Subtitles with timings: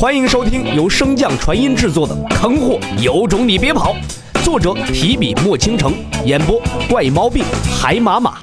[0.00, 3.94] 欢迎收听由升降传音制作的《坑货有种你别跑》，
[4.42, 5.92] 作者提笔墨倾城，
[6.24, 6.58] 演播
[6.88, 7.44] 怪猫病
[7.78, 8.42] 海马马。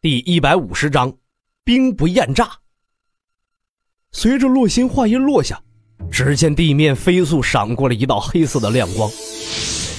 [0.00, 1.12] 第一百五十章，
[1.64, 2.50] 兵不厌诈。
[4.10, 5.60] 随着洛心话音落下，
[6.10, 9.10] 只见地面飞速闪过了一道黑色的亮光，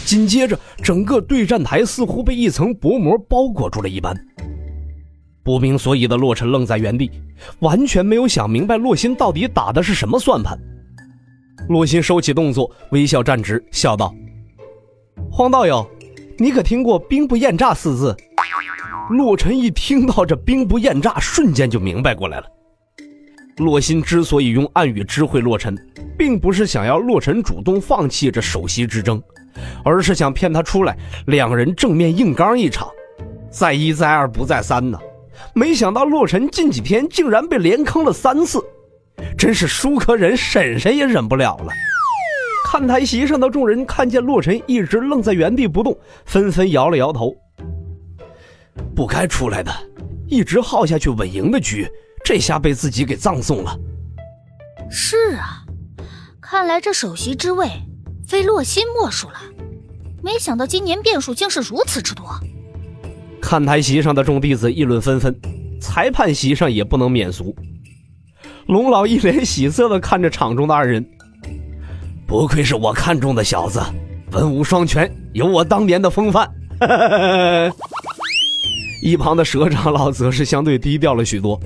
[0.04, 4.16] 紧接着整个对战台似乎被一层薄膜包裹住了一般。
[5.46, 7.12] 不明所以的洛尘愣在原地，
[7.60, 10.58] 完全没有想明白洛心到底打的是什么算盘。
[11.70, 14.12] 洛心收起动作，微笑站直，笑道
[15.30, 15.88] ：“黄道友，
[16.40, 18.18] 你可听过‘兵不厌诈’四字？”
[19.12, 22.48] 洛尘一听到这“兵不厌诈”，瞬间就明白过来了。
[23.58, 25.78] 洛心之所以用暗语知会洛尘，
[26.18, 29.22] 并不是想要洛尘主动放弃这首席之争，
[29.84, 32.90] 而是想骗他出来，两人正面硬刚一场，
[33.52, 35.00] 再一再二不再三呢。
[35.54, 38.64] 没想到洛尘近几天竟然被连坑了三次，
[39.38, 41.72] 真是叔可忍，婶婶也忍不了了。
[42.66, 47.34] 看台席上的众人看见洛尘一直愣在原地不动，纷纷摇了摇头。
[48.96, 49.72] 不该出来的，
[50.28, 51.88] 一直耗下去稳赢的局，
[52.24, 53.78] 这下被自己给葬送了。
[54.90, 55.64] 是啊，
[56.42, 57.70] 看来这首席之位
[58.28, 59.36] 非洛心莫属了。
[60.22, 62.26] 没想到今年变数竟是如此之多。
[63.46, 65.40] 看台席上的众弟子议论纷纷，
[65.80, 67.56] 裁判席上也不能免俗。
[68.66, 71.06] 龙老一脸喜色的看着场中的二人，
[72.26, 73.80] 不愧是我看中的小子，
[74.32, 76.52] 文武双全，有我当年的风范。
[79.04, 81.60] 一旁的蛇长老则是相对低调了许多。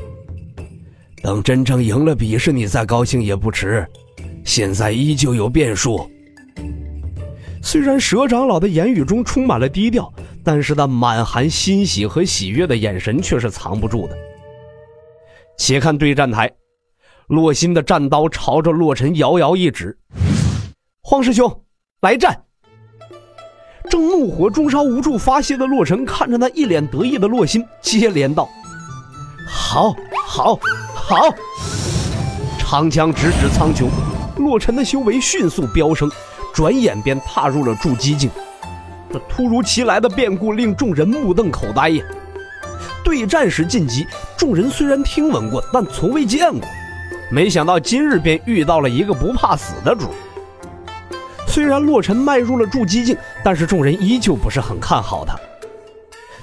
[1.23, 3.87] 等真正赢了比试，你再高兴也不迟。
[4.43, 6.11] 现在依旧有变数。
[7.61, 10.13] 虽然蛇长老的言语中充满了低调。
[10.43, 14.17] 但是那满含欣喜和喜悦的眼神却是藏不住的。
[15.57, 16.51] 且看对战台，
[17.27, 19.97] 洛心的战刀朝着洛尘遥遥一指
[21.03, 21.63] ：“黄师兄，
[22.01, 22.43] 来战！”
[23.89, 28.47] 正怒火中烧无处发泄的洛尘看着那一脸得意的洛心，接连道
[29.47, 29.93] ：“好，
[30.25, 30.59] 好，
[30.93, 31.35] 好！”
[32.59, 33.89] 长枪直指苍穹，
[34.37, 36.09] 洛尘的修为迅速飙升，
[36.53, 38.29] 转眼便踏入了筑基境。
[39.11, 42.03] 这突如其来的变故令众人目瞪口呆呀！
[43.03, 44.05] 对战时晋级，
[44.37, 46.61] 众人虽然听闻过，但从未见过。
[47.31, 50.09] 没想到今日便遇到了一个不怕死的主。
[51.47, 55.35] 虽然洛尘迈入了筑基境，但是众人依旧不是很看好他。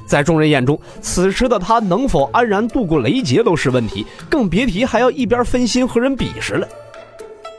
[0.07, 6.69] 在众人眼中，此时的他能否安然度过雷劫都是问题，更别提还要一边分心和人比试了。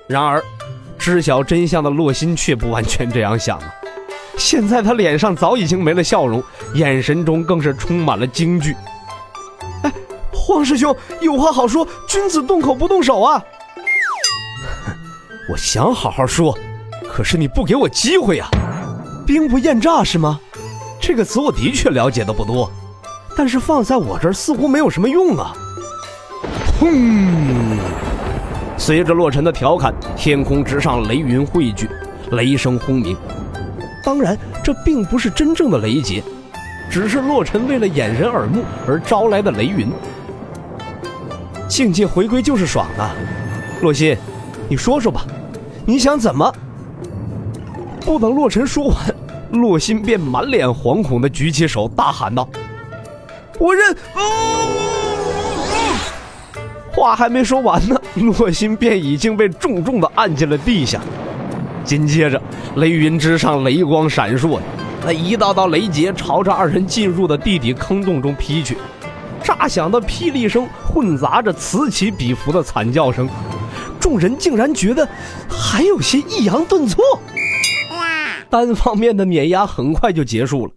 [0.07, 0.43] 然而，
[0.97, 3.73] 知晓真相的洛心却不完全这样想啊。
[4.37, 6.41] 现在他脸上早已经没了笑容，
[6.75, 8.75] 眼神中更是充满了惊惧。
[9.83, 9.91] 哎，
[10.31, 13.41] 黄师兄有话好说，君子动口不动手啊！
[15.51, 16.57] 我想好好说，
[17.11, 18.47] 可是你不给我机会啊！
[19.25, 20.39] 兵不厌诈是吗？
[21.01, 22.71] 这个词我的确了解的不多，
[23.35, 25.53] 但是放在我这儿似乎没有什么用啊！
[26.79, 27.77] 轰！
[28.77, 31.89] 随着洛尘的调侃，天空之上雷云汇聚，
[32.31, 33.17] 雷声轰鸣。
[34.07, 36.23] 当然，这并不是真正的雷劫，
[36.89, 39.89] 只是洛尘为了掩人耳目而招来的雷云。
[41.67, 43.13] 境界回归就是爽啊！
[43.81, 44.15] 洛心，
[44.69, 45.25] 你说说吧，
[45.85, 46.49] 你想怎么？
[48.05, 48.95] 不等洛尘说完，
[49.51, 52.47] 洛心便满脸惶恐的举起手，大喊道
[53.59, 53.93] ：“我认！”
[56.95, 61.01] 话还没说完呢，洛心便已经被重重的按进了地下。
[61.87, 62.39] 紧接着，
[62.75, 64.59] 雷云之上雷光闪烁，
[65.05, 68.77] 那一道道雷劫朝着二人进入的地底坑洞中劈去。
[69.41, 73.29] 炸响的霹雳声混杂着此起彼伏的惨叫声，
[74.01, 75.07] 众人竟然觉得
[75.49, 77.01] 还有些抑扬顿挫。
[78.49, 80.71] 单方面的碾压很快就结束了。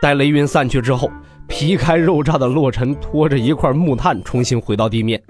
[0.00, 1.10] 待雷云散去之后，
[1.48, 5.20] 皮开肉绽的洛尘拖着一块木炭重新回到地面。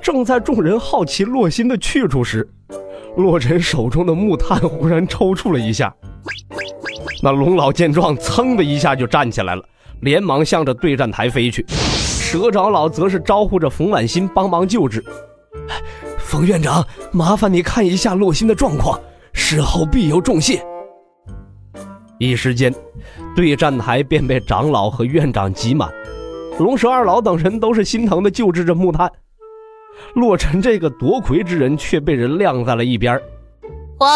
[0.00, 2.48] 正在众人好奇洛心的去处时，
[3.18, 5.92] 洛尘手中的木炭忽然抽搐了一下，
[7.20, 9.62] 那龙老见状，噌的一下就站起来了，
[10.02, 11.66] 连忙向着对战台飞去。
[11.68, 15.04] 蛇长老则是招呼着冯婉欣帮忙救治。
[16.16, 19.00] 冯院长，麻烦你看一下洛心的状况，
[19.32, 20.64] 事后必有重谢。
[22.18, 22.72] 一时间，
[23.34, 25.90] 对战台便被长老和院长挤满，
[26.60, 29.10] 龙蛇二老等人都是心疼的救治着木炭。
[30.14, 33.20] 洛尘这个夺魁之人却被人晾在了一边。
[33.98, 34.06] 我！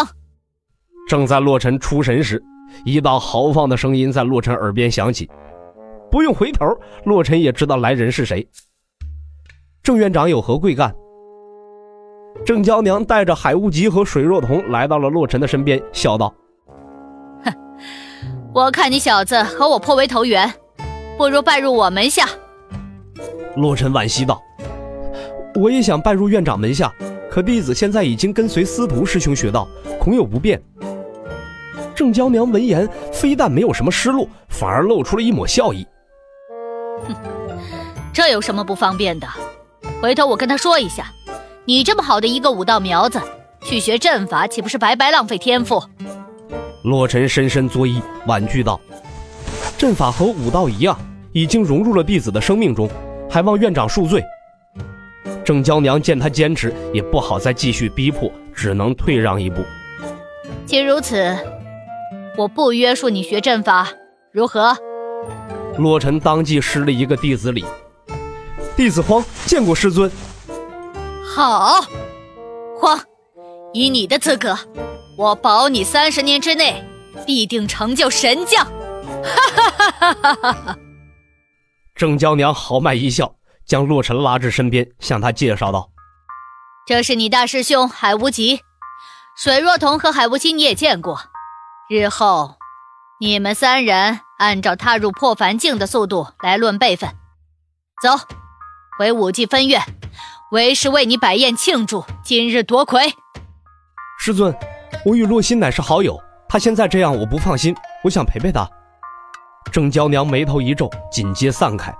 [1.07, 2.41] 正在洛尘出神时，
[2.85, 5.29] 一道豪放的声音在洛尘耳边响起。
[6.09, 6.65] 不用回头，
[7.05, 8.47] 洛尘也知道来人是谁。
[9.81, 10.93] 郑院长有何贵干？
[12.45, 16.33] 郑娇娘带着海无极和水若彤来到了洛尘的身边，笑道
[17.45, 17.53] ：“哼，
[18.53, 20.51] 我看你小子和我颇为投缘，
[21.17, 22.27] 不如拜入我门下。”
[23.55, 24.41] 洛尘惋惜道
[25.55, 26.91] ：“我也想拜入院长门下，
[27.29, 29.67] 可弟子现在已经跟随司徒师兄学道，
[29.99, 30.61] 恐有不便。”
[31.95, 35.85] 郑娇娘闻言，非但没有什么失落，反而露出了一抹笑意
[37.07, 37.15] ：“哼，
[38.11, 39.27] 这有什么不方便的？
[40.01, 41.05] 回头我跟他说一下。”
[41.65, 43.21] 你这么好的一个武道苗子，
[43.61, 45.81] 去学阵法岂不是白白浪费天赋？
[46.83, 48.77] 洛尘深深作揖，婉拒道
[49.77, 50.99] ：“阵法和武道一样，
[51.31, 52.89] 已经融入了弟子的生命中，
[53.29, 54.21] 还望院长恕罪。”
[55.43, 59.63] 郑娇娘见他坚持，也不好再继续逼迫，只能退让一步。
[60.65, 61.37] 既如此，
[62.37, 63.89] 我不约束你学阵法，
[64.31, 64.75] 如何？
[65.77, 67.65] 洛尘当即施了一个弟子礼
[68.77, 70.09] ：“弟子荒见过师尊。”
[71.35, 71.81] 好，
[72.79, 72.99] 荒，
[73.73, 74.57] 以你的资格，
[75.17, 76.83] 我保你三十年之内
[77.25, 78.65] 必定成就神将。
[79.23, 80.77] 哈哈哈哈哈哈！
[81.95, 83.33] 郑娇娘豪迈一笑，
[83.65, 85.89] 将洛尘拉至身边，向他介绍道
[86.85, 88.61] ：“这是你大师兄海无极，
[89.37, 91.19] 水若彤和海无心你也见过。
[91.89, 92.55] 日后，
[93.19, 97.09] 你们三人按照踏入破凡境的速度来论辈分。
[98.01, 98.17] 走，
[98.97, 99.81] 回武技分院。”
[100.51, 103.11] 为师为你摆宴庆祝今日夺魁。
[104.19, 104.55] 师尊，
[105.03, 108.69] 我与洛心乃是好友，他现在这样我不放心，我想陪陪他。
[109.71, 111.91] 郑娇娘眉头一皱，紧接散开。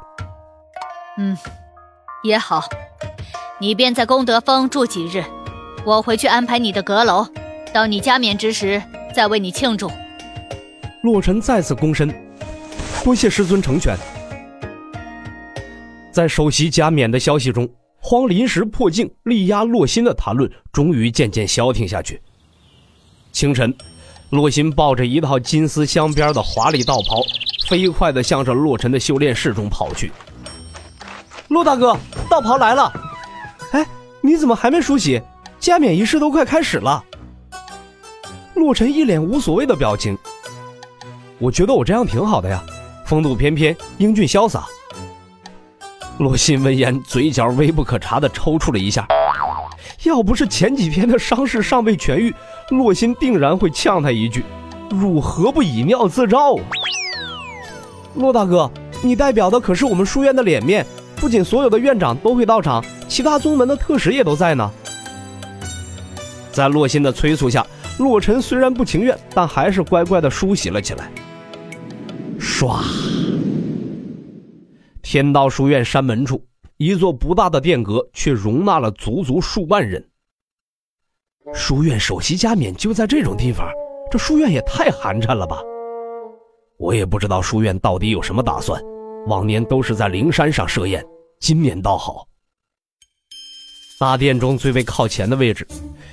[1.18, 1.38] 嗯，
[2.24, 2.64] 也好，
[3.60, 5.24] 你便在功德峰住几日，
[5.86, 7.28] 我回去安排你的阁楼，
[7.72, 8.82] 到你加冕之时
[9.14, 9.92] 再为你庆祝。
[11.04, 12.14] 洛尘再次躬身，
[13.04, 13.98] 多谢师尊成全。
[16.12, 17.70] 在首席加冕的消息中。
[18.06, 22.22] 荒临时破镜力压洛心的谈论终于渐渐消停下去。
[23.32, 23.74] 清晨，
[24.30, 27.22] 洛心抱着一套金丝镶边的华丽道袍，
[27.70, 30.12] 飞快地向着洛尘的修炼室中跑去。
[31.54, 31.96] 洛大哥，
[32.28, 32.92] 道袍来了！
[33.74, 33.86] 哎，
[34.22, 35.22] 你怎么还没梳洗？
[35.60, 37.04] 加冕仪式都快开始了。
[38.56, 40.18] 洛尘一脸无所谓的表情。
[41.38, 42.64] 我觉得我这样挺好的呀，
[43.06, 44.66] 风度翩翩，英俊潇洒。
[46.18, 49.06] 洛心闻言，嘴角微不可察的抽搐了一下。
[50.06, 52.34] 要不是前几天的伤势尚未痊愈，
[52.72, 54.44] 洛心定然会呛他一句
[54.90, 56.56] ：“汝何不以尿自照？”
[58.18, 58.72] 洛大哥，
[59.04, 60.84] 你代表的可是我们书院的脸面，
[61.24, 64.70] 不仅所有的院长都会到场，其他宗门的特使也都在呢。
[66.52, 67.66] 在洛心的催促下，
[67.98, 71.10] 洛尘虽然不情愿，但还是乖乖地梳洗了起来。
[72.38, 72.84] 唰。
[75.02, 80.06] 天道书院山门处，一座不大的殿阁却容纳了足足数万人。
[81.54, 83.66] 书院首席加冕就在这种地方，
[84.12, 85.62] 这书院也太寒碜了吧！
[86.78, 88.84] 我也不知道书院到底有什么打算，
[89.28, 91.04] 往年都是在灵山上设宴，
[91.40, 92.28] 今年倒好。
[94.00, 95.66] 大殿中最为靠前的位置，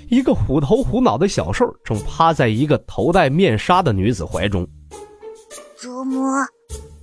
[0.09, 4.67] 一个虎头虎脑的小兽正趴在一个头戴面纱的女子怀中。
[5.81, 6.47] 折磨。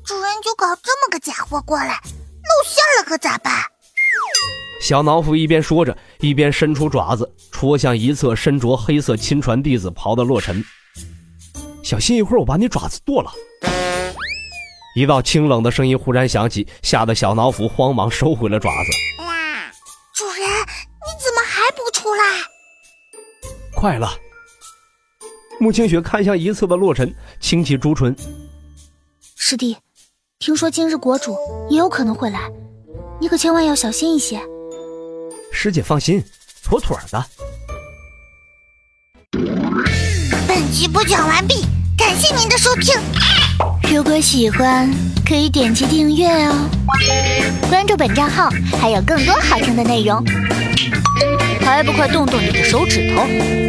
[0.05, 3.53] 主人就搞这么个家伙过来，露馅了可咋办？
[4.79, 10.63] 小脑斧一边说着，一边伸出爪子戳向一侧身着黑色亲传弟子袍的洛尘。
[11.83, 13.29] 小心一会儿我把你爪子剁了！
[14.97, 19.23] 一道清冷的声音忽然响起，吓得小脑斧慌忙收回了爪子。
[19.23, 19.71] 哇
[20.11, 22.23] 主人，你怎么还不出来？
[23.75, 24.09] 快了！
[25.59, 28.15] 穆清雪看向一侧的洛尘，轻启朱唇
[29.37, 29.77] ：“师弟。”
[30.39, 31.37] 听说今日国主
[31.69, 32.51] 也有可能会来，
[33.21, 34.41] 你可千万要小心一些。
[35.51, 36.23] 师姐放心，
[36.63, 37.23] 妥妥的。
[40.47, 42.95] 本集播讲完毕，感谢您的收听。
[43.89, 44.91] 如果喜欢，
[45.25, 46.69] 可以点击订阅哦，
[47.69, 50.21] 关注本账号还有更多好听的内容。
[51.61, 53.66] 还不快动动你的手指头！